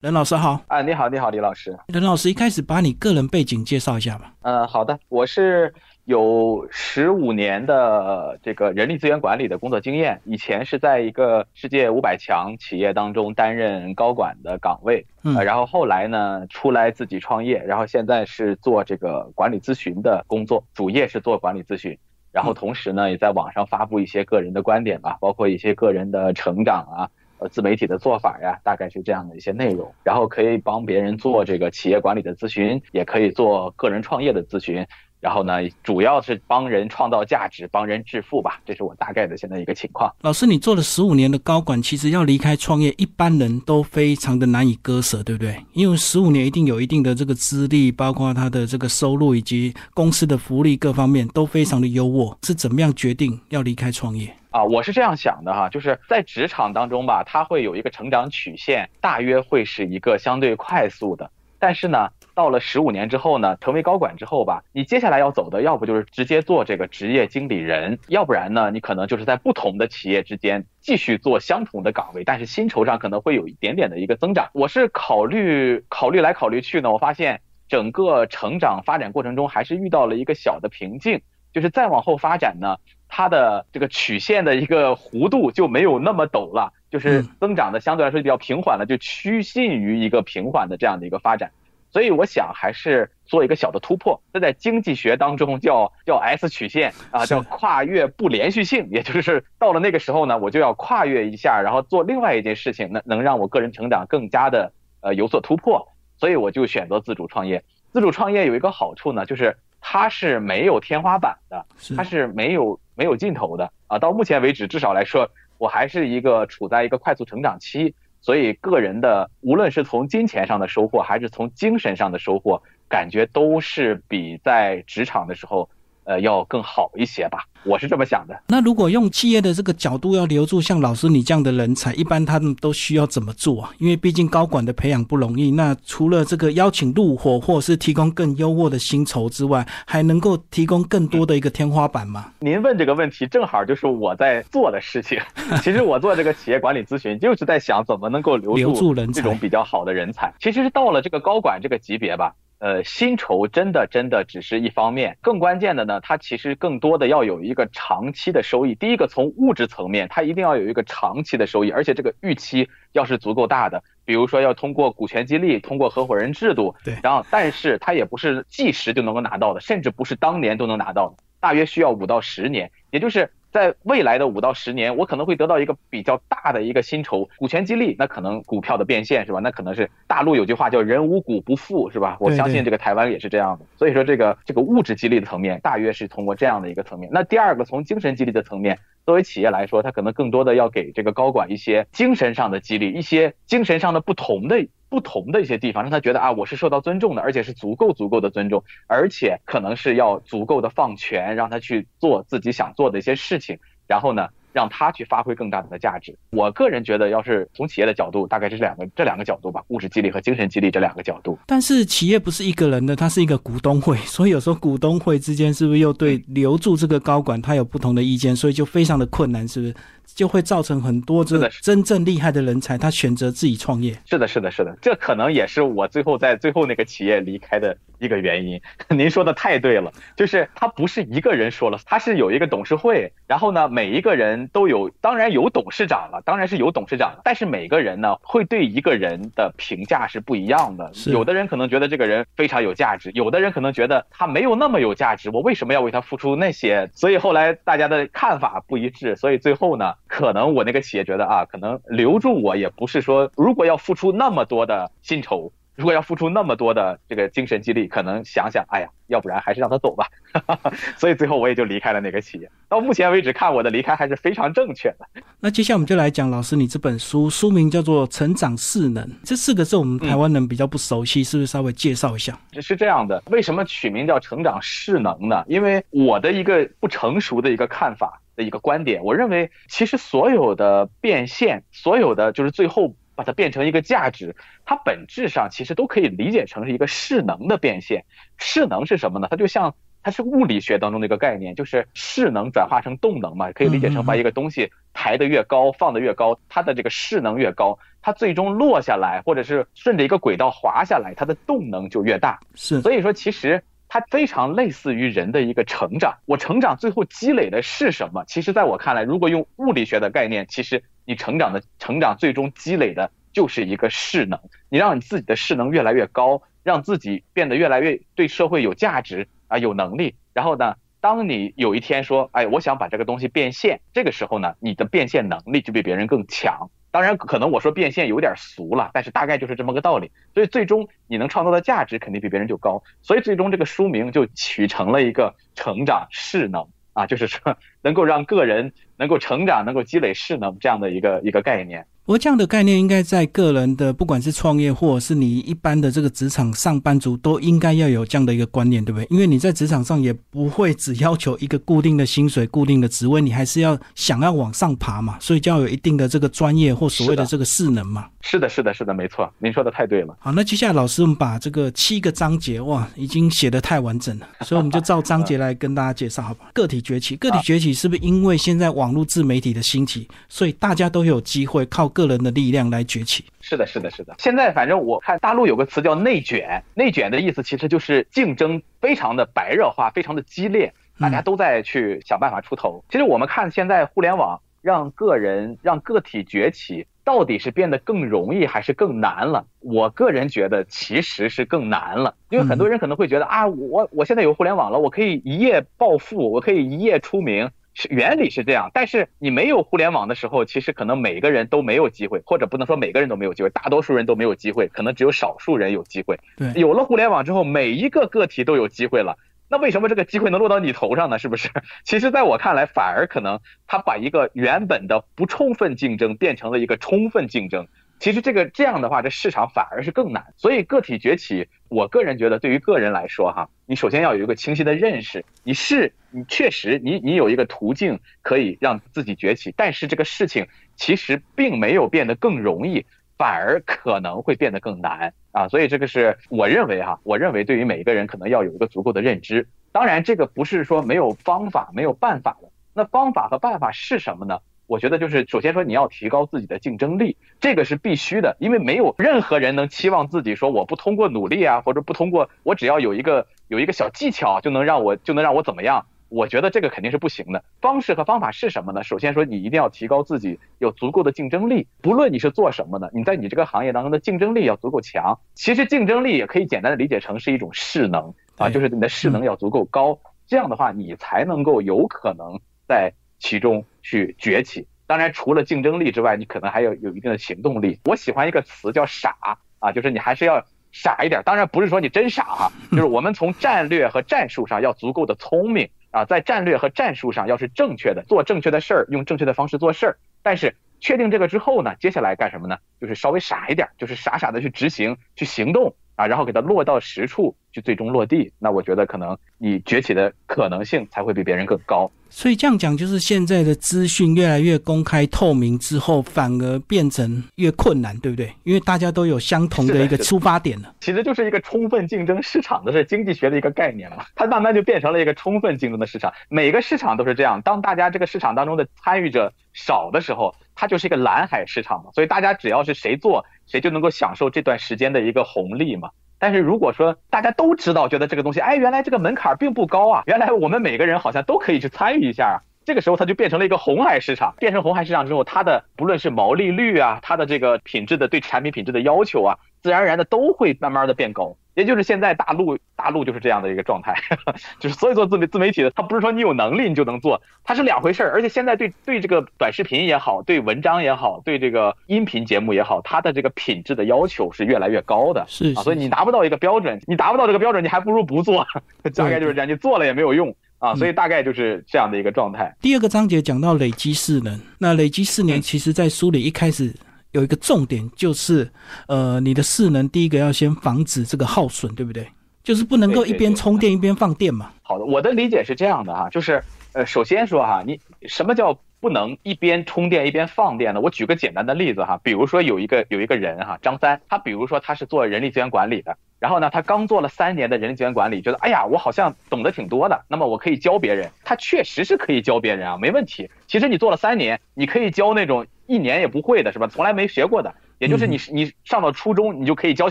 [0.00, 1.78] 任老师好，啊，你好，你好，李老师。
[1.88, 4.32] 任老师一开始把你个人背景介绍一下吧。
[4.40, 5.74] 呃，好的，我是
[6.06, 21.94] 有十五年的这个人力资源管理的工作经验，以前是在一个世界五百强企业当中担任高管的岗位，呃，然后后来呢出来自己创业，然后现在是做这个管理咨询的工作，主业是做管理咨询。
[22.32, 27.10] 然后同时呢，也在网上发布一些个人的观点吧，包括一些个人的成长啊，
[27.40, 29.90] 呃，自媒体的做法呀，大概是这样的一些内容。
[30.04, 34.86] 然后可以帮别人做这个企业管理的咨询，也可以做个人创业的咨询。
[35.20, 40.10] 然后呢，主要是帮人创造价值，帮人致富吧，这是我大概的现在一个情况。
[40.22, 45.62] 老师，你做了十五年的高管，其实要离开创业，一般人都非常的难以割舍，对不对？
[45.74, 54.64] 因为十五年一定有一定的这个资历，包括他的这个收入以及公司的福利各方面都非常的优渥，是怎么样决定要离开创业啊？
[54.64, 62.08] 我是这样想的哈，就是在职场当中吧，它会有一个成长曲线，大约会是一个相对快速的，但是呢。
[62.32, 74.48] 到了十五年之后呢，成为高管之后吧，你接下来要走的，要不就是直接做这个职业经理人，要不然呢，你可能就是在不同的企业之间继续做相同的岗位，但是薪酬上可能会有一点点的一个增长。
[74.54, 81.20] 我是考虑考虑来考虑去呢，我发现整个成长发展过程中还是遇到了一个小的瓶颈，
[81.52, 82.76] 就是再往后发展呢，
[83.08, 91.50] 它的这个曲线的一个弧度就没有那么陡了，就是增长的相对来说比较平缓了，就趋近于一个平缓的这样的一个发展。
[91.92, 107.64] 所以我想还是做一个小的突破，这在经济学当中叫叫 S 曲线啊，叫跨越不连续性，也就是到了那个时候呢，我就要跨越一下，然后做另外一件事情，能能让我个人成长更加的呃有所突破，所以我就选择自主创业。
[107.92, 113.98] 自主创业有一个好处呢，就是它是没有天花板的，它是没有没有尽头的啊。
[113.98, 115.28] 到目前为止，至少来说，
[115.58, 117.94] 我还是一个处在一个快速成长期。
[118.20, 125.68] 所以，个人的无论是从金钱上的收获，还是从精神上的收获，感觉都是比在职场的时候。
[126.04, 128.38] 呃，要更好一些吧，我是这么想的。
[128.48, 133.70] 那如果用企业的这个角度要留住像老师你这样的人才，一般他们都需要怎么做啊？
[133.78, 135.50] 因为毕竟高管的培养不容易。
[135.50, 142.32] 那除了这个邀请入伙，或者是提供更优渥的薪酬之外，还能够提供更多的一个天花板吗？
[142.40, 145.18] 您问这个问题，正好就是我在做的事情。
[145.62, 150.32] 其实我做这个企业管理咨询，就是在想怎么能够留住这种比较好的人才。
[150.40, 152.34] 其实是到了这个高管这个级别吧。
[152.58, 158.74] 呃，薪酬真的真的只是一方面，更关键的呢，它其实更多的要有一个长期的收益。
[158.74, 173.30] 第一个，从物质层面，它一定要有一个长期的收益，而且这个预期要是足够大的，比如说要通过股权激励，通过合伙人制度，对，然后但是它也不是即时就能够拿到的，甚至不是当年都能拿到的，大约需要五到十年，也就是。
[173.50, 179.40] 在未来的五到十年，我可能会得到一个比较大的一个薪酬，股权激励，那可能股票的变现是吧？
[179.40, 182.16] 那可能是大陆有句话叫“人无股不富”是吧？
[182.20, 183.64] 我相信这个台湾也是这样的。
[183.76, 187.10] 所以说这个这个物质激励的层面，大约是通过这样的一个层面。
[187.12, 194.68] 那第二个从精神激励的层面，作为企业来说，它可能更多的要给这个高管一些精神上的激励，一些精神上的不同的。
[194.90, 204.28] 不同的一些地方，让他觉得啊，我是受到尊重的，而且是足够足够的尊重，而且可能是要足够的放权，让他去做自己想做的一些事情，然后呢？
[204.52, 206.12] 让他去发挥更大的价值。
[206.30, 211.38] 我个人觉得，要是从企业的角度，大概这是两个这两个角度吧，物质激励和精神激励这两个角度。
[211.46, 219.74] 但是企业不是一个人的，它是一个股东会，所以有时候股东会之间是不是又对留住这个高管他有不同的意见，所以就非常的困难，是不是？
[220.14, 223.96] 就会造成很多这真正厉害的人才他选择自己创业。
[224.06, 228.60] 是的，是的，是的，这可能也是我最后在最后那个企业离开的一个原因。
[228.88, 234.30] 您说的太对了，就是他不是一个人说了，他是有一个董事会，然后呢，每一个人。
[234.52, 240.90] 都有，当然有董事长了，当然是有董事长，但是每个人呢，会对一个人的评价是不一样的。
[241.06, 245.30] 有的人可能觉得这个人非常有价值，有的人可能觉得他没有那么有价值。
[245.30, 246.90] 我为什么要为他付出那些？
[246.94, 255.52] 所以后来大家的看法不一致，所以最后呢，可能我那个企业觉得啊，可能留住我也不是说，如果要付出那么多的薪酬。
[255.76, 260.06] 如果要付出那么多的这个精神激励，可能想想，哎呀，要不然还是让他走吧。
[260.98, 262.50] 所以最后我也就离开了那个企业。
[262.68, 265.22] 到目前为止，看我的离开还是非常正确的。
[265.38, 272.38] 那接下来我们就来讲老师你这本书，书名叫做《成长势能》，这四个字我们台湾人比较不熟悉，是不是稍微介绍一下？
[272.60, 275.42] 是这样的，为什么取名叫成长势能呢？
[275.48, 282.94] 因为我的一个不成熟的一个看法的一个观点，我认为其实所有的变现，所有的就是最后。
[283.16, 284.34] 把它变成一个价值，
[284.64, 288.06] 它本质上其实都可以理解成是一个势能的变现。
[288.38, 289.28] 势能是什么呢？
[289.30, 302.40] 它就像它是物理学当中的一个概念，就是势能转化成动能嘛，可以理解成把一个东西抬得越高，放得越高，它的这个势能越高，它最终落下来，或者是顺着一个轨道滑下来，它的动能就越大。
[302.54, 306.16] 是，所以说其实它非常类似于人的一个成长。
[306.24, 308.24] 我成长最后积累的是什么？
[308.24, 314.38] 其实在我看来，如果用物理学的概念，其实你成长的成长最终积累的就是一个势能，
[314.70, 319.28] 你让你自己的势能越来越高，让自己变得越来越对社会有价值。
[319.50, 326.70] 啊，有能力，然后呢，当你有一天说，哎，我想把这个东西变现，这个时候呢，你的变现能力就比别人更强。
[326.90, 330.10] 当然，可能我说变现有点俗了，但是大概就是这么个道理。
[330.34, 332.82] 所以最终你能创造的价值肯定比别人就高。
[333.00, 341.86] 所以最终这个书名就取成了一个成长势能啊，就是说能够让个人能够成长，能够积累势能这样的一个一个概念。
[342.10, 349.06] 不过这样的概念应该在个人的，不管是创业或者是你一般的这个职场上班族，都应该要有这样的一个观念，对不对？
[349.10, 358.08] 因为你在职场上也不会只要求一个固定的薪水、固定的职位，你还是要想要往上爬嘛，所以就要有一定的这个专业或所谓的这个势能嘛。
[358.22, 360.16] 是的，是的，是的，没错，您说的太对了。
[360.18, 366.46] 好，那接下来老师，我们把这个七个章节，哇，已经写的太完整了， 所以我们就照章节来跟大家介绍，好吧？
[366.52, 372.84] 个体崛起，个体崛起是不是因为现在网络自媒体的兴起，所以大家都有机会靠个人的力量来？
[372.90, 374.14] 崛起是的，是的，是的。
[374.18, 382.82] 现在反正我看大陆有个词叫内卷，内卷的意思其实就是竞争非常的白热化，非常的激烈，大家都在去想办法出头。
[382.88, 389.46] 其实我们看现在互联网让个人让个体崛起，到底是变得更容易还是更难了？
[389.60, 397.50] 我个人觉得其实是更难了，因为很多人可能会觉得啊，我我现在有互联网了，我可以一夜暴富，我可以一夜出名。
[397.74, 406.18] 是原理是这样，但是你没有互联网的时候，其实可能每个人都没有机会，或者不能说每个人都没有机会，大多数人都没有机会，可能只有少数人有机会。
[406.36, 409.16] 对，有了互联网之后，每一个个体都有机会了。
[409.52, 411.18] 那为什么这个机会能落到你头上呢？
[411.18, 411.48] 是不是？
[411.84, 417.66] 其实，在我看来，反而可能他把一个原本的不充分竞争变成了一个充分竞争。
[418.00, 420.32] 其实这个这样的话，这市场反而是更难。
[420.38, 432.86] 所以个体崛起，我个人觉得，对于个人来说，哈，你首先要有一个清晰的认识，你是你确实你你有一个途径可以让自己崛起，但是这个事情其实并没有变得更容易，
[433.18, 435.46] 反而可能会变得更难啊。
[435.48, 439.46] 所以这个是我认为哈，我认为对于每一个人可能要有一个足够的认知。
[439.72, 442.48] 当然，这个不是说没有方法、没有办法的。
[442.72, 444.38] 那方法和办法是什么呢？
[444.70, 455.84] 我觉得就是，首先说你要提高自己的竞争力，这个是必须的，因为没有任何人能期望自己说我不通过努力啊，或者不通过我只要有一个有一个小技巧就能让我就能让我怎么样？
[456.08, 457.42] 我觉得这个肯定是不行的。
[457.60, 458.84] 方式和方法是什么呢？
[458.84, 465.18] 首先说你一定要提高自己有足够的竞争力，不论你是做什么的，你在你这个行业当中的竞争力要足够强。
[465.34, 472.38] 其实竞争力也可以简单的理解成是一种势能啊，就是你的势能要足够高，这样的话你才能够有可能
[472.68, 472.92] 在。
[473.20, 477.78] 其中去崛起，当然除了竞争力之外，你可能还有有一定的行动力。
[477.84, 479.14] 我喜欢一个词叫傻
[479.60, 481.22] 啊，就是你还是要傻一点。
[481.24, 489.98] 当然不是说你真傻哈， 就是我们从战略和战术上要足够的聪明啊，在战略和战术上要是正确的，做正确的事儿，用正确的方式做事儿。
[490.22, 492.56] 但是确定这个之后呢，接下来干什么呢？
[492.80, 498.32] 就是稍微傻一点，就是傻傻的去执行、去行动啊，然后给它落到实处，去最终落地。
[498.38, 501.90] 那我觉得可能你崛起的可能性才会比别人更高。
[502.12, 508.32] 所以这样讲，就是现在的资讯越来越公开透明之后，反而变成越困难，对不对？
[508.42, 510.74] 因为大家都有相同的一个出发点了。
[510.80, 516.12] 其实就是一个充分竞争市场的是经济学的一个概念嘛，它慢慢就变成了一个充分竞争的市场。
[516.28, 521.90] 每个市场都是这样，当大家这个市场当中的参与者少的时候，它就是一个蓝海市场嘛。
[521.94, 525.90] 所以大家只要是谁做，谁就能够享受这段时间的一个红利嘛。
[526.20, 532.36] 但是如果说大家都知道，觉得这个东西，哎，原来这个门槛并不高啊，原来我们每个人好像都可以去参与一下啊，
[532.66, 534.34] 这个时候它就变成了一个红海市场。
[534.38, 541.36] 变成红海市场之后，它的不论是毛利率啊，它的这个品质的对产品品质的要求啊，自然而然的都会慢慢的变高。
[541.54, 543.94] 也就是现在大陆大陆就是这样的一个状态，
[544.60, 548.12] 就是所以做自媒自媒体的，他不是说你有能力你就能做，它是两回事儿。
[548.12, 555.24] 而且现在对对这个短视频也好，对文章也好，对这个音频节目也好，它的这个品质的要求是越来越高的。
[555.28, 558.46] 是啊，所以你达不到一个标准，你达不到这个标准，你还不如不做。
[558.94, 560.74] 大概就是这样，你做了也没有用啊。
[560.74, 562.54] 所以大概就是这样的一个状态。
[562.60, 566.72] 第二个章节讲到累积势能，那累积四年，其实在书里一开始。
[567.12, 568.50] 有一个重点就是，
[568.86, 572.06] 呃，你的势能第一个要先防止这个耗损，对不对？
[572.42, 574.50] 就是不能够一边充电一边放电嘛。
[574.62, 580.80] 好的，我的理解是这样的哈，就是呃，首先说哈，你什么叫不能一边充电一边放电的？
[580.80, 591.10] 我举个简单的例子哈，比如说有一个有一个人哈，张三，他比如说他是做人力资源管理的，然后呢，他刚做了三年的人力资源管理，觉得哎呀，我好像懂得挺多的，那么我可以教别人。
[591.24, 593.30] 他确实是可以教别人啊，没问题。
[593.46, 596.66] 其实你做了三年，你可以教那种一年也不会的，是吧？
[596.66, 599.90] 从来没学过的，也就是你你上到初中，你就可以教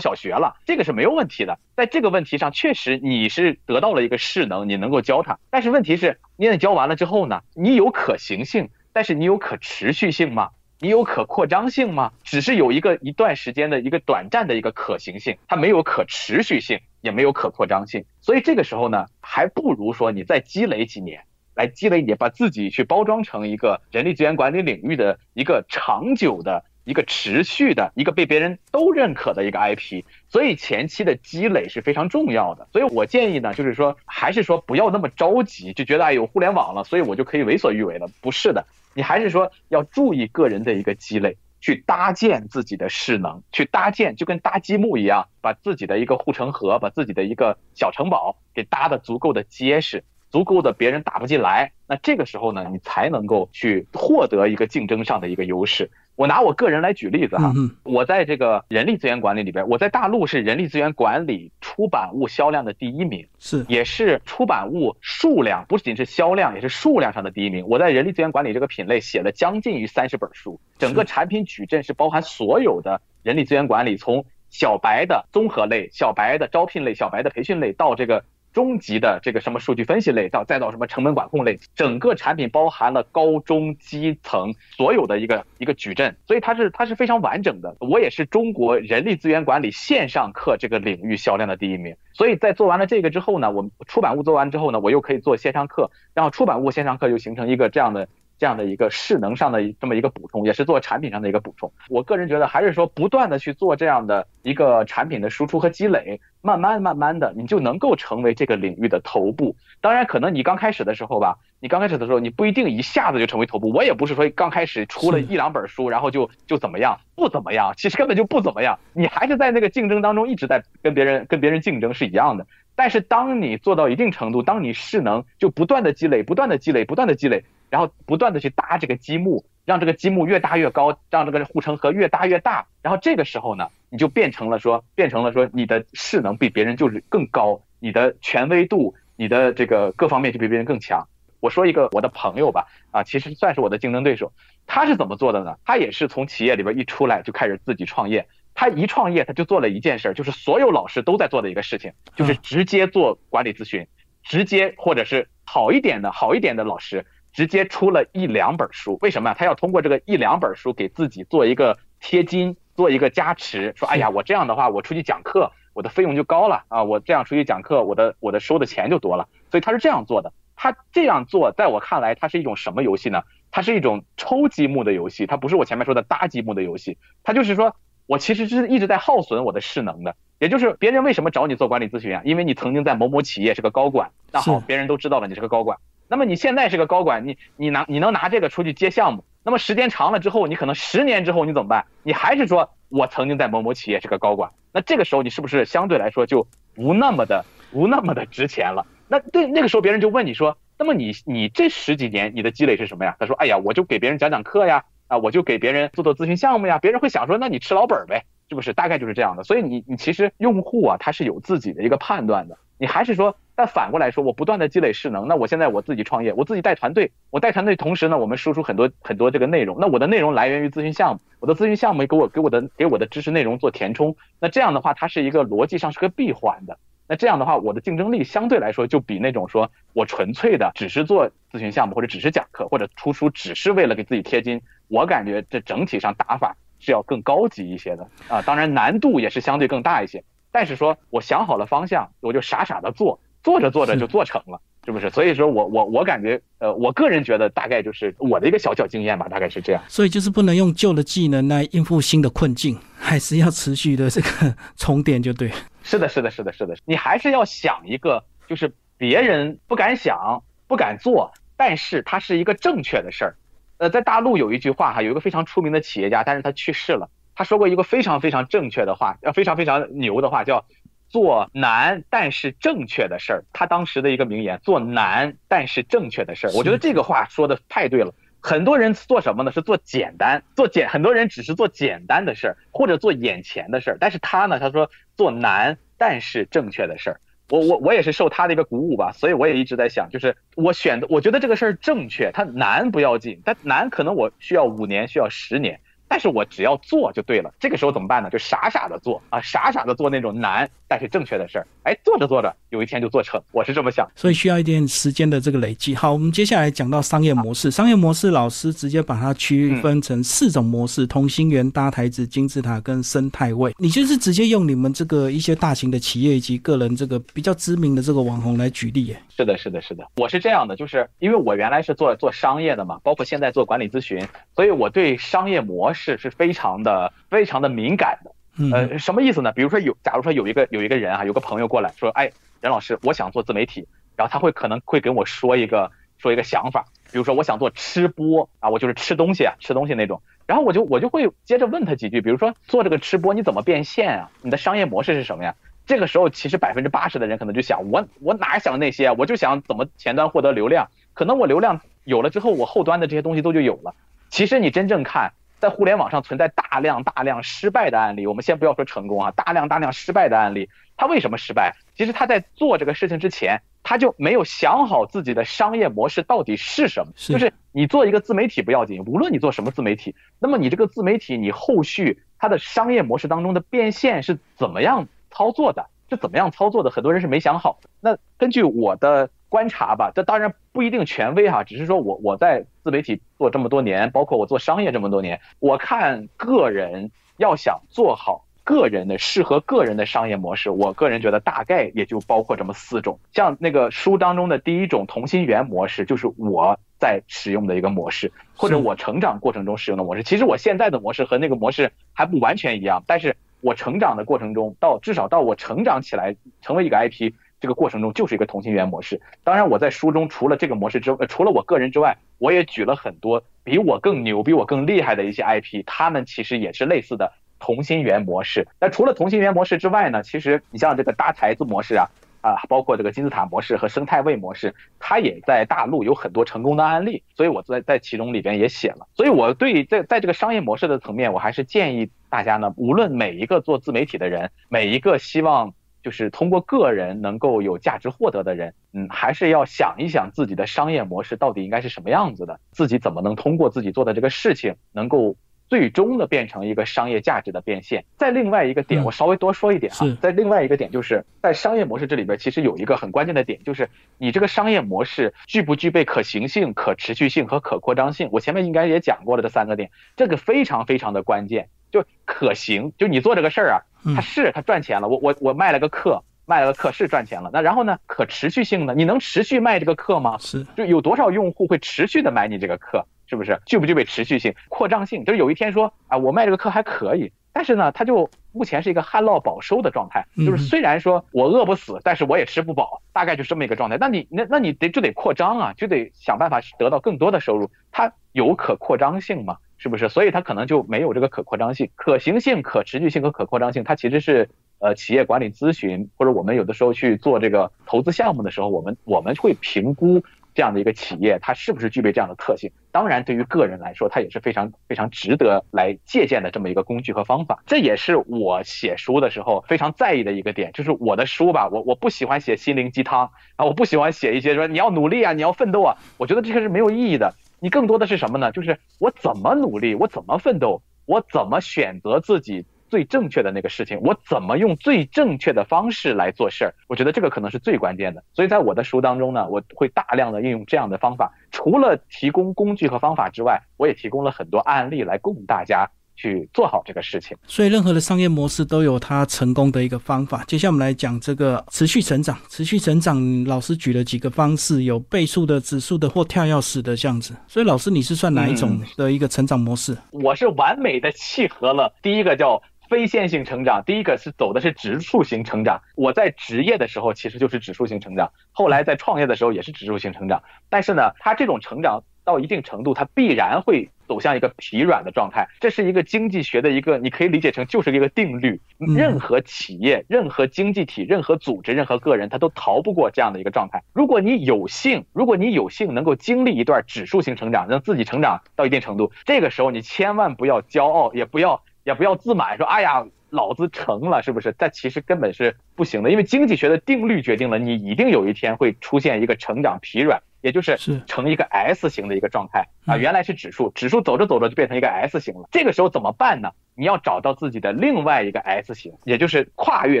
[0.00, 1.58] 小学了，这个是没有问题的。
[1.76, 5.38] 在这个问题上，确实你是得到了一个势能，你能够教他。
[5.48, 10.50] 但是问题是，你也教完了之后呢，你有可行性，但是你有可持续性吗？
[10.82, 12.10] 你有可扩张性吗？
[12.24, 18.02] 只是有一个一段时间的一个短暂的一个可行性，它没有可持续性，也没有可扩张性。
[18.22, 21.22] 所以这个时候呢，还不如说你再积累几年，
[21.54, 30.02] 来积累你，把自己去包装成一个人力资源管理领域的一个长久的、一个持续的、一个被别人都认可的一个 IP。
[30.30, 32.66] 所以前期的积累是非常重要的。
[32.72, 38.08] 所以我建议呢，就是说，还是说不要那么着急，就觉得哎有互联网了，所以我就可以为所欲为了。
[38.22, 38.64] 不是的。
[39.00, 51.72] 你还是说要注意个人的一个积累，去搭建自己的势能，去搭建，就跟搭积木一样，把自己的一个护城河，把自己的一个小城堡给搭的足够的结实，足够的别人打不进来。
[51.88, 55.90] 那这个时候呢，你才能够去获得一个竞争上的一个优势。
[56.20, 57.50] 我拿我个人来举例子哈，
[57.82, 67.66] 我在这个人力资源管理里边，我在大陆是人力资源管理出版物销量的第一名，是也是出版物数量，不仅是销量，也是数量上的第一名。
[67.66, 78.22] 我在人力资源管理这个品类写了将近于三十本书，整个产品矩阵是包含所有的人力资源管理，从小白的综合类、小白的招聘类、小白的培训类到这个。
[78.52, 87.76] 中级的这个什么数据分析类，到再到什么成本管控类，整个产品包含了高中基层所有的一个一个矩阵，所以它是它是非常完整的。
[87.80, 91.96] 我也是中国人力资源管理线上课这个领域销量的第一名。
[92.12, 98.08] 所以在做完了这个之后呢，我们出版物做完之后呢，我又可以做线上课，然后出版物线上课就形成一个这样的。
[98.40, 101.70] 这样的一个势能上的这么一个补充，也是做产品上的一个补充。
[101.90, 109.54] 我个人觉得，还是说不断的去做这样的一个产品的输出和积累，慢慢慢慢的，你就能够成为这个领域的头部。
[109.82, 113.70] 当然，可能你刚开始的时候吧，你刚开始的时候，你不一定一下子就成为头部。
[113.70, 118.78] 我也不是说刚开始出了一两本书，然后就就怎么样，不怎么样，其实根本就不怎么样。
[118.94, 122.46] 你还是在那个竞争当中一直在跟别人跟别人竞争是一样的。
[122.74, 127.44] 但是当你做到一定程度，当你势能就不断的积累，不断的积累，不断的积累。
[127.70, 132.66] 然后不断的去搭这个积木，让这个积木越搭越高，让这个护城河越搭越大。
[132.82, 141.06] 然后这个时候呢，你就变成了说，变成了说，你的势能比别人就是更高，你的权威度，你的这个各方面就比别人更强。
[141.38, 144.32] 我说一个我的朋友吧，啊，其实算是我的竞争对手。
[144.66, 145.56] 他是怎么做的呢？
[145.64, 148.26] 他也是从企业里边一出来就开始自己创业。
[148.52, 153.86] 他一创业，他就做了一件事儿，就是所有老师都在做的一个事情，就是直接做管理咨询，
[154.22, 157.06] 直接或者是好一点的好一点的老师。
[157.32, 159.36] 直接出了一两本书，为什么呀？
[159.38, 169.28] 他要通过这个一两本书给自己做一个贴金，做一个加持，说，哎呀，我这样的话，我出去讲课，我的费用就高了啊，我这样出去讲课，我的我的收的钱就多了。
[169.50, 170.32] 所以他是这样做的。
[170.62, 173.22] 他这样做，在我看来，它是一种什么游戏呢？
[173.50, 176.98] 它是一种抽积木的游戏，它不是我前面说的搭积木的游戏。
[177.22, 182.20] 它就是说我其实是一直在耗损我的势能的，也就是别人为什么找你做管理咨询啊？
[182.26, 185.78] 因为你曾经在某某企业是个高管，那好，别人都知道了你是个高管。
[186.10, 191.86] 那么你现在是个高管，你你拿你能拿这个出去接项目，那么时间长了之后，你可能十年之后你怎么办？
[192.02, 198.84] 你还是说我曾经在某某企业是个高管，那这个时候你是不是相对来说就不那么的不那么的值钱了？
[199.06, 203.14] 那对那个时候别人就问你说，那么你你这十几年你的积累是什么呀？
[203.20, 206.78] 他说，哎呀，我就给别人讲讲课呀，啊，我就给别人做做咨询项目呀。
[206.78, 208.72] 别人会想说，那你吃老本呗，是不是？
[208.72, 209.44] 大概就是这样的。
[209.44, 212.58] 所以你你其实用户啊，他是有自己的一个判断的。
[212.78, 240.24] 你还是说，但反过来说，我不断的积累势能，那我现在我自己创业，我自己带团队，我带团队同时呢，我们输出很多很多这个内容，那我的内容来源于咨询项目，我的咨询项目给我给我的给我的知识内容做填充，那这样的话，它是一个逻辑上是个闭环的，那这样的话，我的竞争力相对来说就比那种说我纯粹的只是做咨询项目或者只是讲课或者出书只是为了给自己贴金，我感觉这整体上打法是要更高级一些的啊，当然难度也是相对更大一些。
[240.50, 245.10] 但是说，我想好了方向，我就傻傻的做，做着做着就做成了，是不是？
[245.10, 249.82] 所以说我我我感觉，呃，我个人觉得大概就是我的一个小小经验吧，大概是这样。
[249.88, 255.50] 所以就是不能用旧的技能来应付新的困境，还是要持续的这个重点，就对。
[255.82, 263.36] 是的，是的，是的，是的，你还是要想一个，就是别人不敢想、不敢做，但是它是一个正确的事儿。
[263.78, 267.08] 呃，在大陆有一句话哈，有一个非常出名的企业家，但是他去世了。
[267.34, 270.66] 他说过一个非常非常正确的话，要非常非常牛的话，叫
[271.10, 273.44] 做难但是正确的事儿。
[273.52, 276.52] 他当时的一个名言：做难但是正确的事儿。
[276.54, 278.14] 我觉得这个话说的太对了。
[278.40, 279.52] 很多人做什么呢？
[279.52, 280.88] 是做简单，做简。
[280.88, 283.98] 很多人只是做简单的事儿，或者做眼前的事儿。
[284.00, 287.20] 但是他呢，他说做难但是正确的事儿。
[287.50, 295.80] 我我我也是受他的一个鼓舞吧，所以我也一直在想，就是我选的，我觉得这个事儿正确，它难不要紧，但难可能我需要五年，需要十年。
[296.10, 298.28] 但是我只要做就对了，这个时候怎么办呢？
[298.30, 301.66] 就傻傻的做啊，傻傻的做那种难但是正确的事儿。
[301.84, 303.40] 哎，做着做着，有一天就做成。
[303.52, 305.94] 我是这么想，所以需要一点时间的这个累积。
[305.94, 307.70] 好，我们接下来讲到商业模式。
[307.70, 313.72] 商业模式，老师直接把它区分成四种模式：同心圆、搭台子、金字塔跟生态位。
[313.78, 319.06] 你就是直接用你们这个一些大型的企业以及个人这个比较知名的这个网红来举例。
[319.06, 319.22] 耶。
[319.36, 320.04] 是的，是的，是的。
[320.16, 324.26] 我是这样的，就是因为我原来是做做商业的嘛，包括现在做管理咨询，
[324.56, 326.82] 所以我对商业模式是非常。
[326.82, 328.30] 的非常的敏感的，
[328.74, 329.52] 呃，什么意思呢？
[329.52, 332.30] 比如说有，假如说有一个有一个人啊，有个朋友过来说，哎，
[332.60, 344.30] 任老师，我想做自媒体，然后他会可能会跟我说一个说一个想法，比如说我想做吃播啊，我就是吃东西啊，吃东西那种，然后我就我就会接着问他几句，比如说做这个吃播你怎么变现啊？
[344.42, 345.54] 你的商业模式是什么呀？
[345.86, 349.14] 这个时候其实百分之八十的人可能就想，我我哪想那些啊？
[349.18, 353.94] 我就想怎么前端获得流量，可能我流量有了之后，我后端的这些东西都就有了。
[354.30, 355.32] 其实你真正看。
[355.60, 361.76] 在互联网上存在大量大量失败的案例，我们先不要说成功啊，大量大量失败的案例，他为什么失败？
[361.94, 367.12] 其实他在做这个事情之前，他就没有想好自己的商业模式到底是什么。
[367.14, 375.86] 就是你做一个自媒体不要紧，无论你做什么自媒体，那么你这个自媒体你后续它的商业模式当中的变现是怎么样操作的？
[376.08, 376.90] 是怎么样操作的？
[376.90, 377.78] 很多人是没想好。
[378.00, 379.28] 那根据我的。
[379.50, 393.18] 观察吧，这当然不一定权威哈，只是说我我在自媒体做这么多年，包括我做商业这么多年，我看个人要想做好个人的适合个人的商业模式，我个人觉得大概也就包括这么四种。
[393.32, 400.22] 像那个书当中的第一种同心圆模式，就是我在使用的一个模式，或者我成长过程中使用的模式。
[400.22, 407.32] 其实我现在的模式和那个模式还不完全一样，但是我成长的过程中，到至少到我成长起来成为一个 IP。
[407.60, 409.20] 这个过程中就是一个同心圆模式。
[409.44, 418.66] 当然，我在书中除了这个模式之，呃，除了我个人之外，我也举了很多比我更牛、比我更厉害的一些 IP，他们其实也是类似的同心圆模式。
[418.80, 422.08] 那除了同心圆模式之外呢，其实你像这个搭台子模式啊，
[422.40, 427.22] 啊，包括这个金字塔模式和生态位模式，它也在大陆有很多成功的案例。
[427.36, 429.06] 所以我在在其中里边也写了。
[429.14, 435.74] 所以我对在在这个商业模式的层面，我还是建议大家呢，无论每一个做自媒体的人，每一个希望。
[436.02, 445.36] 就是通过个人能够有价值获得的人，嗯，还是要想一想自己的商业模式到底应该是什么样子的，自己怎么能通过自己做的这个事情，能够
[445.68, 448.04] 最终的变成一个商业价值的变现。
[448.16, 458.28] 在另外一个点，我稍微多说一点啊，在另外一个点，就是在商业模式这里边，其实有一个很关键的点，就是你这个商业模式具不具备可行性、可持续性和可扩张性。
[458.32, 461.68] 我前面应该也讲过了这三个点，这个非常非常的关键。
[461.90, 463.76] 就可行，就你做这个事儿啊，
[464.14, 465.08] 它是它赚钱了。
[465.08, 467.50] 我我我卖了个课，卖了个课是赚钱了。
[467.52, 468.94] 那然后呢，可持续性呢？
[468.96, 470.36] 你能持续卖这个课吗？
[470.38, 473.06] 是，就有多少用户会持续的买你这个课？
[473.26, 475.24] 是不是具不具备持续性、扩张性？
[475.24, 480.26] 就是有一天说啊，我卖这个课还可以，但是呢，它就目前是一个旱涝保收的状态。
[480.36, 483.96] 就是虽然说我饿不死，但是我也吃不饱，大概就这么一个状态。
[484.00, 487.70] 那你那那你得就得扩张啊，就得想办法得到更多的收入。
[487.92, 489.56] 它有可扩张性吗？
[489.82, 490.10] 是不是？
[490.10, 493.82] 所以它可能就没有这个可扩张性、可行性、可持续性和可扩张性。
[493.82, 500.22] 它其实是呃企业管理咨询或者我们有的时候去做这个投资项目的时候，我们我们会评估
[500.54, 502.70] 这样的一个企业它是不是具备这样的特性。
[502.92, 507.62] 当然，对于个人来说，它也是非常非常值得来借鉴的这么一个工具和方法。
[507.66, 517.32] 这也是我写书的时候非常在意的一个点，就是我的书吧，我我不喜欢写心灵鸡汤啊，我不喜欢写一些说你要努力啊，你要奋斗啊，我觉得这个是没有意义的。
[517.60, 518.50] 你更多的是什么呢？
[518.52, 526.74] 就是我怎么努力，我怎么奋斗，我怎么选择自己最正确的那个事情，我怎么用最正确的方式来做事儿。
[526.88, 528.24] 我觉得这个可能是最关键的。
[528.32, 535.88] 所以在我的书当中呢，我会大量的运用这样的方法，除了提供工具和方法之外，我也提供了很多案例来供大家。
[536.20, 540.44] 去做好这个事情，所以任何的商业模式都有它成功的一个方法。
[540.46, 542.36] 接下来我们来讲这个持续成长。
[542.50, 547.34] 持续成长，老师举了几个方式，有倍数的、指数的或跳跃式的这样子。
[547.48, 549.96] 所以老师，你是算哪一种的一个成长模式？
[550.10, 555.80] 我是完美的契合了第一个叫非线性成长，第一个是走的是指数型成长。
[555.96, 560.42] 我在职业的时候其实就是指数型成长，后来在创业的时候也是指数型成长。
[560.68, 562.02] 但是呢，它这种成长。
[562.22, 565.46] 到一定程度，它必然会走向一个疲软的状态。
[565.60, 568.60] 这是一个经济学的一个，你可以理解成就是一个定律。
[568.78, 573.84] 任何企业、任何经济体、任何组织、任何个人，他都逃不过这样的一个状态。
[573.92, 583.06] 如果你有幸，如果你有幸能够经历一段指数型成长，让自己成长到一定程度，这个时候你千万不要骄傲，也不要也不要自满，说哎呀。
[583.32, 584.52] 老子成了，是不是？
[584.58, 590.20] 但其实根本是不行的，因为经济学的定律决定了你一定有一天会出现一个成长疲软。
[590.40, 590.76] 也就是
[591.06, 595.48] 成一个 S 型的一个状态啊，原来是指数，指数走着走着就变成一个 S 型了。
[595.50, 596.50] 这个时候怎么办呢？
[596.74, 600.00] 你要找到自己的另外一个 S 型，也就是跨越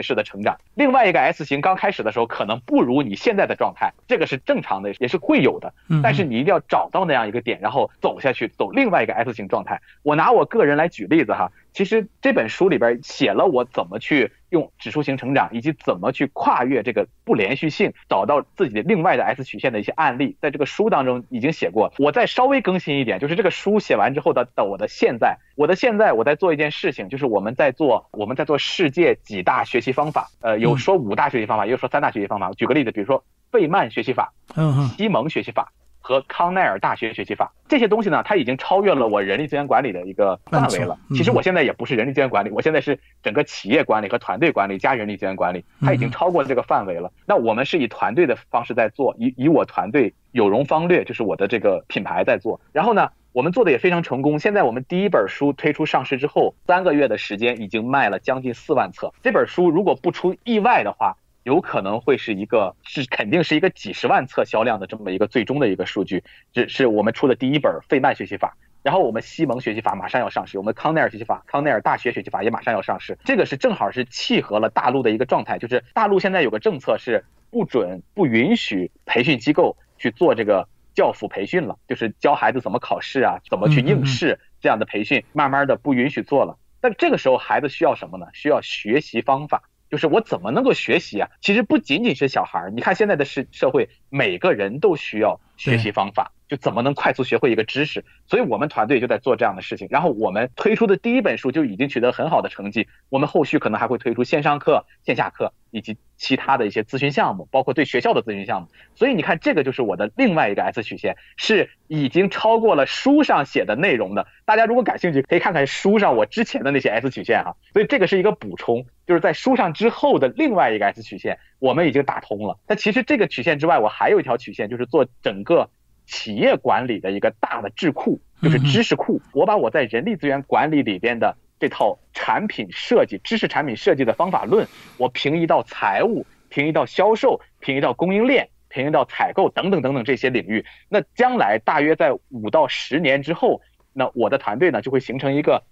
[0.00, 0.56] 式的成长。
[0.74, 5.74] 另外一个 S 型刚开始的时候可能不如你现在的状态，这个是正常的，也是会有的。
[6.02, 9.78] 但是你一定要找到那样一个点，然后走下去，走另外一个 S 型状态。
[10.02, 14.32] 我拿我个人来举例子哈，其实这本书里边写了我怎么去。
[14.50, 21.92] 用指数型成长以及怎么去跨越这个不连续性，找到自己的另外的 S 曲线的一些案例，在这个书当中已经写过。
[21.98, 32.50] 我再稍微更新一点，就是这个书写完之后的的我的现在，我的现在我在做一件事情，就是我们在做我们在做世界几大学习方法，呃，有说五大学习方法，也有说三大学习方法。
[32.52, 35.72] 举个例子，比如说费曼学习法，嗯西蒙学习法。
[36.10, 40.98] 和康奈尔大学学习法这些东西呢，它已经超越了我人力资源管理的一个范围了。
[41.14, 47.12] 其实我现在也不是人力资源管理，我现在是整个企业管理和团队管理加人力资源管理，它已经超过了这个范围了。
[47.26, 52.60] 那我们是以团队的方式在做，以以我团队有容方略就是我的这个品牌在做。
[52.72, 54.36] 然后呢，我们做的也非常成功。
[54.36, 59.12] 现在我们第一本书推出上市之后，三个月的时间已经卖了将近四万册。
[59.22, 61.16] 这本书如果不出意外的话。
[61.42, 66.22] 有可能会是一个，是肯定是一个几十万册销量的这么一个最终的一个数据。
[66.52, 73.18] 这是我们出的第一本费曼学习法，然后我们西蒙学习法马上要上市，我们康奈尔学习法、康奈尔大学学习法也马上要上市。
[73.24, 86.58] 这个是正好是契合了大陆的一个状态，就是大陆现在有个政策是不准、不允许培训机构去做这个教辅培训了，就是教孩子怎么考试啊，怎么去应试这样的培训，慢慢的不允许做了。
[86.82, 88.26] 但这个时候孩子需要什么呢？
[88.34, 89.62] 需要学习方法。
[89.90, 91.28] 就是我怎么能够学习啊？
[91.40, 96.32] 其实不仅仅是小孩儿，你看现在的社社会，每个人都需要学习方法。
[96.48, 98.04] 就怎么能快速学会一个知识？
[98.26, 99.86] 所以我们团队就在做这样的事情。
[99.88, 102.88] 然后我们推出的第一本书就已经取得很好的成绩。
[103.08, 108.68] 我们后续可能还会推出线上课、线下课以及其他的一些咨询项目，包括对学校的咨询项目。
[108.96, 114.26] 所以你看，这个就是我的另外一个 S 曲线，是已经超过了书上写的内容的。
[114.44, 117.54] 大家如果感兴趣，可以看看书上我之前的那些 S 曲线哈。
[117.72, 122.58] 所以这个是一个补充，就是在书上之后的另外一个 S 曲线，我们已经打通了。
[122.66, 125.70] 但其实这个曲线之外，我还有一条曲线，就是做整个。
[126.06, 140.66] 企业管理的一个大的智库就是知识库，我把我在人力资源管理里边的这套产品设计、知识产品设计的方法论，我平移到财务、平移到销售、平移到供应链、平移到采购等等等等这些领域。
[140.88, 143.60] 那将来大约在五到十年之后，
[143.92, 145.62] 那我的团队呢就会形成一个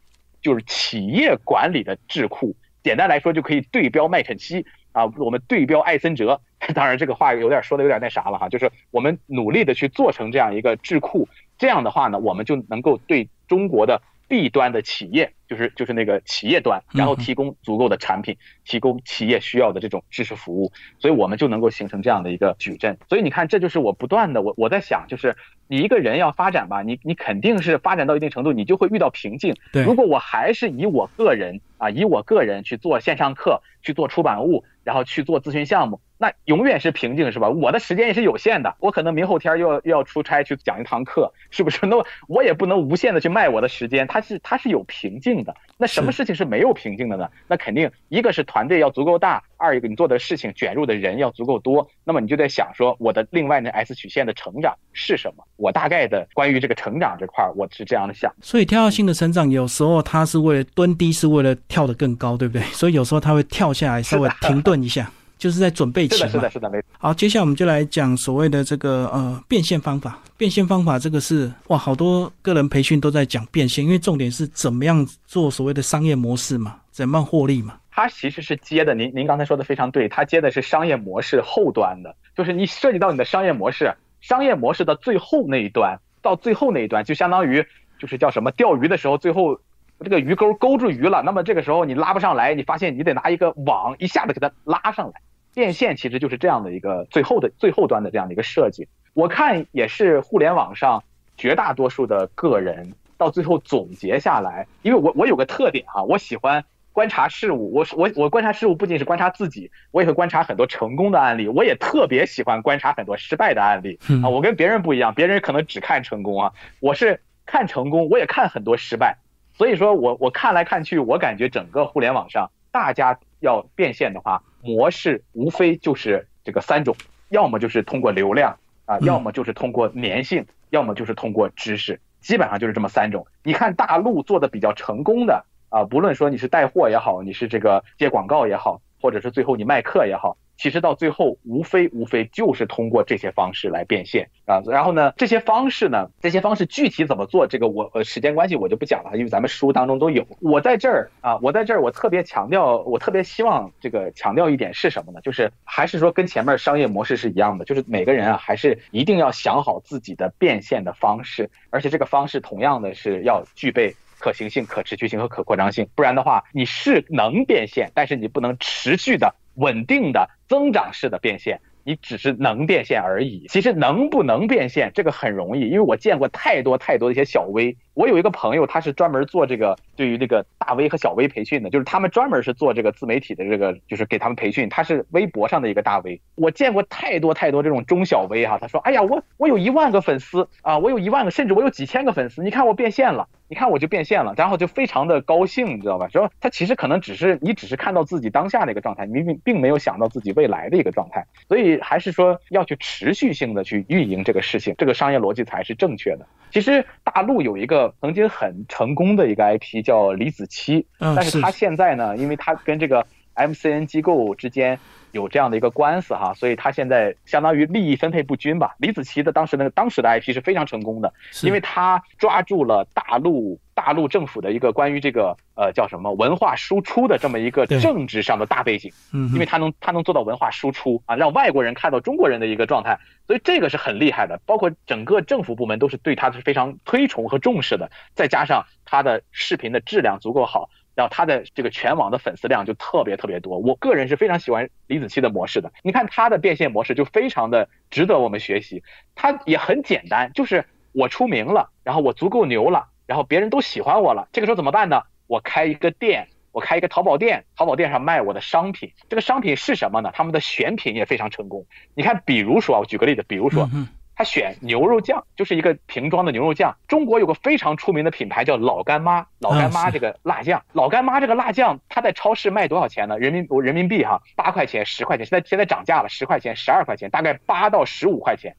[0.41, 2.55] 就是企业管理的智库。
[2.89, 4.65] 简单来说，就可以对标麦肯锡。
[4.93, 6.41] 啊，我们对标艾森哲，
[6.75, 14.01] 当然这个话有点说的有点那啥了哈，就是我们努力的去做成这样一个智库，这样的话呢，我们就能够对中国的。
[14.31, 22.99] 弊端的企业就是就是那个企业端，然后提供足够的产品，提供企业需要的这种知识服务，所以我们就能够形成这样的一个矩阵。
[23.09, 29.55] 所以你看，这就是我不断的我我在想，就是你一个人要发展吧，你你肯定是发展到一定程度，你就会遇到瓶颈。
[29.73, 36.01] 对，如果我还是以我个人啊，以我个人去做线上课，去做出版物，然后去做咨询项目。
[36.21, 37.49] 那永远是瓶颈是吧？
[37.49, 41.79] 我的时间也是有限的，我可能明后天又要又要出差去讲一堂课，是不是？
[41.87, 45.55] 那我也不能无限的去卖我的时间，它是它是有瓶颈的。
[45.77, 47.29] 那什么事情是没有瓶颈的呢？
[47.47, 51.89] 那肯定一个是团队要足够大，二一个你做的事情卷入的人要足够多。
[52.05, 55.45] 那么你就在想说，我的另外那 S 曲线的成长是什么？
[55.57, 58.33] 我大概的关于这个成长这块，我是这样的想。
[58.41, 62.63] 所以跳跃性的成长有时候它是为了蹲低，是为了跳得更高，对不对？
[62.73, 65.11] 所以有时候它会跳下来，稍微停顿一下。
[65.39, 66.29] 就是在准备期嘛。
[66.29, 66.89] 是的，是的，没错。
[66.99, 70.19] 好，接下来我们就来讲所谓的这个呃变现方法。
[70.37, 77.75] 变现方法这个是哇，好多个人培训都在讲变现，因为重点是怎么样做所谓的商业模式嘛，怎么样获利嘛。
[77.91, 87.67] 它其实是接的，您您刚才说的非常对，它接的是商业模式后端的，就是你涉及到你的商业模式，商业模式的最后那一端，到最后那一端就相当于
[87.99, 89.59] 就是叫什么钓鱼的时候，最后
[89.99, 95.15] 这个鱼钩勾住鱼了，那么这个时候你拉不上来，你发现你得拿一个网一下子给它拉上来。
[95.59, 101.03] 变现其实就是这样的一个最后的最后端的这样的一个设计，我看也是互联网上
[101.37, 119.19] 绝大多数的个人到最后总结下来，因为我我有个特点哈，我喜欢观察事物，我我我观察事物不仅是观察自己，我也会观察很多成功的案例，我也特别喜欢观察很多失败的案例啊，我跟别人不一样，别人可能只看成功啊，我是看成功，我也看很多失败，
[119.55, 124.45] 所以说我我看来看去，我感觉整个互联网上大家要变现的话。
[124.61, 126.95] 模式无非就是这个三种，
[127.29, 133.27] 要么就是通过流量啊，要么就是通过粘性，要么就是通过知识，基本上就是这么三种。
[133.43, 140.37] 你看大陆做的比较成功的啊，不论说你是带货也好，你是这个接广告也好，或者是最后你卖课也好。
[140.59, 144.61] 其实到最后，无非无非就是通过这些方式来变现啊。
[144.67, 150.27] 然后呢，这些方式呢，这些方式具体怎么做，这个我呃时间关系我就不讲了，因为咱们书当中都有。
[150.41, 155.21] 我在这儿啊，我在这儿我特别强调，我特别希望这个强调一点是什么呢？
[155.21, 169.33] 就是还是说跟前面商业模式是一样的，就是每个人啊还是一定要想好自己的变现的方式，而且这个方式同样的是要具备可行性、可持续性和可扩张性，不然的话你是能变现，但是你不能持续的。
[169.59, 173.47] 稳定的增长式的变现，你只是能变现而已。
[173.49, 177.77] 其实能不能变现，这个很容易，因为我见过太多太多的一些小微。
[177.95, 184.69] 我有一个朋友，他是专门做这个对于这个大 V 和小 V 培训的，就是他们专门是做这个自媒体的这个，就是给他们培训。
[184.69, 186.21] 他是微博上的一个大 V。
[186.37, 196.07] 我见过太多太多这种中小 V 哈，他说：“哎呀，我我有一万个粉丝啊，我有一万个，甚至我有几千个粉丝，你看我变现了。”你看我就变现了，然后就非常的高兴，你知道吧？
[196.09, 206.27] 说他其实可能只是你只是看到自己当下的一个状态，你并并没有想到自己未来的一个状态，所以还是说要去持续性的去运营这个事情，这个商业逻辑才是正确的。
[206.51, 214.79] 其实大陆有一个曾经很成功的一个 IP 叫李子柒，但是他现在呢，因为他跟这个 MCN 机构之间。
[215.13, 218.75] 有这样的一个官司哈，所以他现在相当于利益分配不均吧。
[218.79, 234.39] 李子柒的当时那个当时的 IP 是非常成功的，因为他抓住了大陆大陆政府的一个关于这个呃叫什么文化输出的这么一个政治上的大背景，嗯，因为他能他能做到文化输出啊，让外国人看到中国人的一个状态，所以这个是很厉害的。
[234.45, 240.69] 包括整个政府部门都是对他是非常推崇和重视的，再加上他的视频的质量足够好。
[240.99, 245.73] 然后他的这个全网的粉丝量就特别特别多，我个人是非常喜欢李子柒的模式的。
[245.85, 248.83] 你看他的变现模式就非常的值得我们学习，
[249.15, 255.03] 他也很简单，就是我出名了，然后我足够牛了，然后别人都喜欢我了，这个时候怎么办呢？
[255.29, 260.11] 我开一个店，我开一个淘宝店，淘宝店上卖我的商品，这个商品是什么呢？
[260.13, 261.65] 他们的选品也非常成功。
[261.95, 263.71] 你看，比如说，我举个例子，比如说。
[264.19, 266.77] 他选牛肉酱，就是一个瓶装的牛肉酱。
[266.89, 273.17] 中国有个非常出名的品牌叫老干妈，老干妈这个辣酱，老干妈这个辣酱，它在超市卖多少钱呢？
[273.17, 278.57] 人民人民币哈，八块钱、十块钱，现在现在涨价了，十块钱、十二块钱，大概八到十五块钱，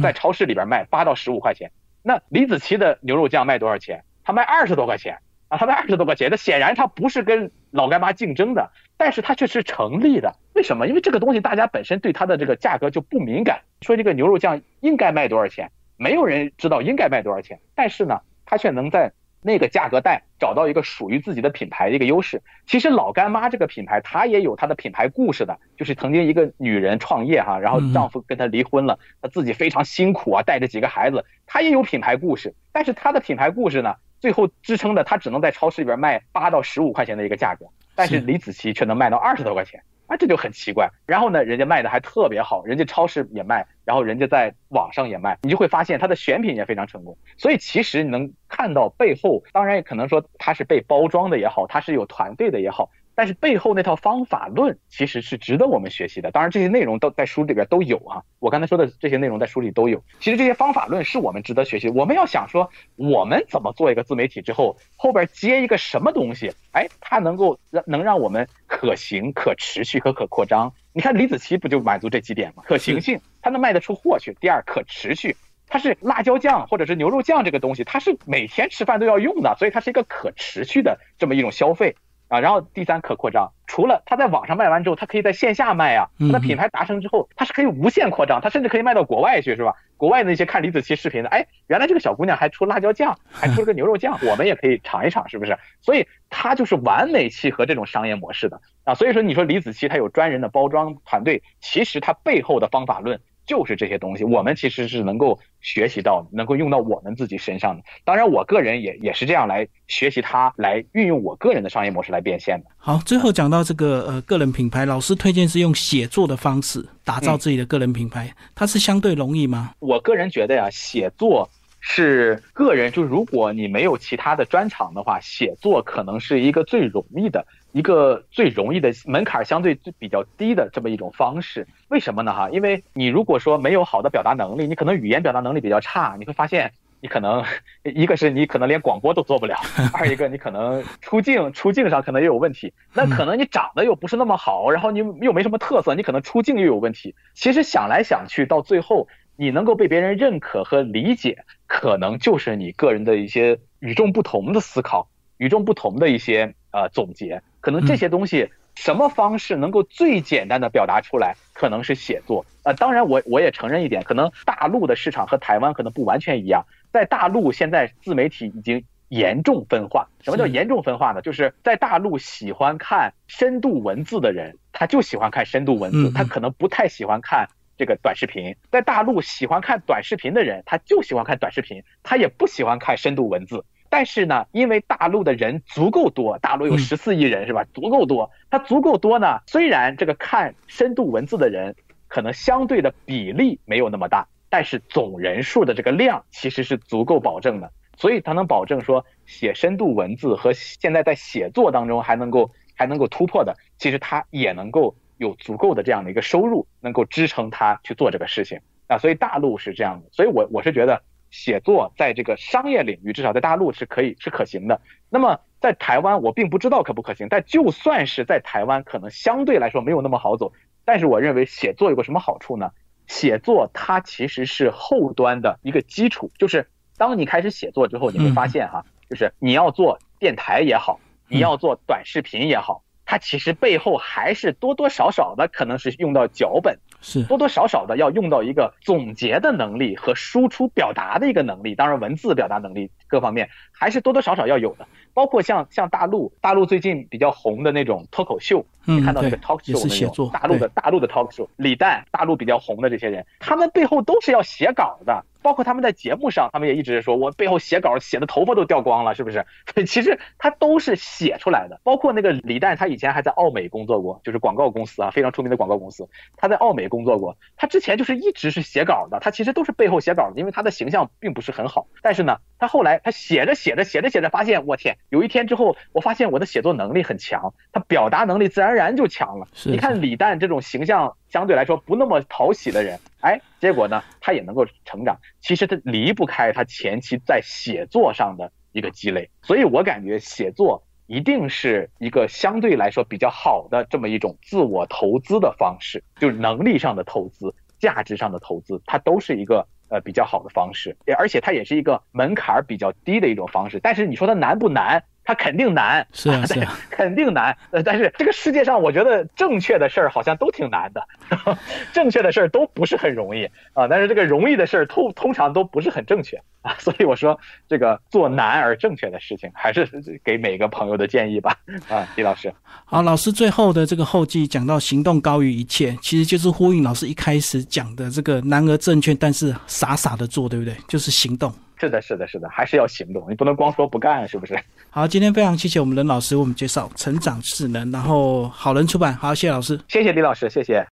[0.00, 1.72] 在超市里边卖八到十五块钱。
[2.04, 4.04] 那李子柒的牛肉酱卖多少钱？
[4.22, 5.18] 他卖二十多块钱。
[5.48, 10.34] 啊，他卖二十多块钱，那显然他不是跟老干妈竞争的，但是它却是成立的。
[10.54, 10.86] 为什么？
[10.86, 13.60] 因为这个东西大家本身对它的这个价格就不敏感。
[13.80, 22.42] 说这个牛肉酱应该卖多少钱，没有人知道应该卖多少钱，但是呢，它却能在那个价格带找到一个属于自己的品牌的一个优势。
[22.66, 33.94] 其实老干妈这个品牌，它也有它的品牌故事的，就是曾经一个女人创业哈，然后丈夫跟她离婚了，她自己非常辛苦啊，带着几个孩子，她也有品牌故事，但是她的品牌故事呢？
[34.20, 40.88] 最后支撑的，他只能在超市里边卖八到十五块钱的一个价格，但是李子柒却能卖到二十多块钱，啊，这就很奇怪。
[41.06, 47.16] 然后呢，人家卖的还特别好，人家超市也卖，然后人家在网上也卖，你就会发现他的选品也非常成功。
[47.38, 52.90] 所以其实你能看到背后，当然也可能说他是被包装的也好，他是有团队的也好。
[53.20, 56.30] 但是背后那套方法论其实是值得我们学习的。
[56.30, 58.22] 当然，这些内容都在书里边都有啊。
[58.38, 60.02] 我刚才说的这些内容在书里都有。
[60.20, 61.90] 其实这些方法论是我们值得学习。
[61.90, 70.72] 我们要想说，我们怎么做一个自媒体之后，后边接一个什么东西，哎，它能够让能让我们可行、可持续和可扩张。
[70.94, 72.62] 你看李子柒不就满足这几点吗？
[72.66, 75.36] 可行性，它能卖得出货去；第二，可持续，
[75.68, 81.94] 它是辣椒酱或者是牛肉酱这个东西，它是每天吃饭都要用的，所以它是一个可持续的这么一种消费。
[82.30, 86.06] 啊，然后第三可扩张，除了他在网上卖完之后，他可以在线下卖啊。
[86.20, 89.74] 他的品牌达成之后，他是可以无限扩张，他甚至可以卖到国外去，是吧？
[89.96, 95.58] 国外那些看李子柒视频的，哎，原来这个小姑娘还出辣椒酱，还出了个牛肉酱，我们也可以尝一尝，是不是？
[95.80, 98.94] 所以他就是完美契合这种商业模式的啊。
[98.94, 103.20] 所以说，你说李子柒他有专人的包装团队，其实他背后的方法论。
[103.50, 107.82] 就是这些东西，我们其实是能够学习到，能够用到我们自己身上的。
[108.04, 112.70] 当然，我个人也也是这样来学习它，来运用我个人的商业模式来变现的。
[112.78, 119.72] 好，最后讲到这个呃个人品牌，老师推荐是用写作的方式打造自己的个人品牌，它是相对容易吗？
[119.80, 127.44] 我个人觉得呀，写作是个人就如果你没有其他的专长的话，写作可能是一个最容易的。
[127.72, 132.32] 一个最容易的门槛相对最比较低的这么一种方式，为什么呢？
[132.32, 137.44] 哈，因为你如果说没有好的表达能力，你可能语言表达能力比较差，你会发现你可能
[137.84, 139.56] 一个是你可能连广播都做不了，
[139.94, 147.14] 二一个你可能出镜出镜上可能也有问题，那可能你长得又不是那么好，然后你又没什么特色，你可能出镜又有问题。
[147.34, 149.06] 其实想来想去，到最后
[149.36, 155.08] 你能够被别人认可和理解，可能就是你个人的一些与众不同的思考。
[155.38, 157.42] 与众不同的一些呃总结。
[157.60, 162.44] 可能这些东西什么方式能够最简单的表达出来，可能是写作。
[162.62, 166.64] 呃，当然我我也承认一点，可能大陆的市场和台湾可能不完全一样。
[166.92, 170.08] 在大陆现在自媒体已经严重分化。
[170.22, 171.22] 什么叫严重分化呢？
[171.22, 178.54] 就是在大陆喜欢看深度文字的人，他就喜欢看深度文字，他可能不太喜欢看这个短视频。
[178.70, 183.64] 在大陆喜欢看短视频的人，他就喜欢看短视频，他也不喜欢看深度文字。
[183.92, 187.64] 但是呢，因为大陆的人足够多，大陆有十四亿人是吧？
[187.74, 189.40] 足够多，它足够多呢。
[189.48, 191.74] 虽然这个看深度文字的人
[192.06, 197.68] 可能相对的比例没有那么大，但是总人数的这个量其实是足够保证的。
[197.96, 208.98] 所以它能保证说写深度文字和现在在写作当中还能够还能够突破的，其实它也能够有足够的这样的一个收入，能够支撑他去做这个事情啊。
[208.98, 211.02] 所以大陆是这样的，所以我我是觉得。
[211.30, 214.80] 写作在这个商业领域，至少在大陆是可以是可行的。
[215.08, 217.28] 那么在台湾，我并不知道可不可行。
[217.30, 220.52] 但就算是在台湾，可能相对来说没有那么好走。
[220.84, 222.70] 但是我认为写作有个什么好处呢？
[223.06, 236.78] 写作它其实是后端的一个基础，就是当你开始写作之后，你会发现哈，就是你要做电台也好，你要做短视频也好，它其实背后还是多多少少的可能是用到脚本。
[237.00, 244.86] 是多多少少的要用到一个总结的能力和输出表达的一个能力，当然文字表达能力各方面还是多多少少要有的。
[245.12, 255.24] 包括像像大陆，大陆最近比较红的那种脱口秀，你看到那个 talk show 那种大陆的大陆的 talk show，李诞，大陆比较红的这些人，他们背后都是要写稿的。
[255.42, 259.44] 包括他们在节目上，他们也一直说，我背后写稿写的头发都掉光了，是不是？
[259.86, 261.80] 其实他都是写出来的。
[261.82, 266.08] 包括那个李诞，他以前还在奥美工作过，就是广告公司啊，非常出名的广告公司。
[266.36, 271.86] 他在奥美工作过，他之前就是一直是写稿的，他其实都是背后写稿的，因为他的形象并不是很好。
[272.02, 279.48] 但是呢，他后来他写着写着写着写着，发现我天，有一天之后，我发现我的写作能力很强，他表达能力自然而然就强了。
[279.64, 281.16] 你看李诞这种形象。
[281.30, 285.16] 相对来说不那么讨喜的人，哎，结果呢，他也能够成长。
[285.40, 303.78] 其实他离不开他前期在写作上的一个积累，所以我感觉写作一定是一个相对来说比较好的这么一种自我投资的方式，就是能力上的投资、价值上的投资，它都是一个呃比较好的方式，而且它也是一个门槛比较低的一种方式。
[303.82, 305.04] 但是你说它难不难？
[305.30, 307.56] 它肯定难，是啊， 是啊，肯定难。
[307.70, 311.06] 呃，但是这个世界上，我觉得正确的事儿好像都挺难的，
[311.94, 313.86] 正确的事儿都不是很容易啊。
[313.86, 316.74] 但是这个容易的事儿通通常都不是很正确啊。
[316.80, 317.38] 所以我说，
[317.68, 319.88] 这个做难而正确的事情，还是
[320.24, 321.54] 给每个朋友的建议吧。
[321.88, 322.52] 啊，李老师，
[322.84, 330.74] 好，老师最后的这个后记讲到行动高于一切，其实就是呼应老师一开始讲的这个难而正确，但是傻傻的做，对不对？
[330.88, 331.54] 就是行动。
[331.78, 334.58] 是的，是的，是的，还是要行动，你不能光说不干，是不是？
[334.92, 340.84] 好，今天非常谢谢我们任老师为我们介绍《成长智能》，然后好人出版，好，谢谢老师，谢谢李老师，谢谢。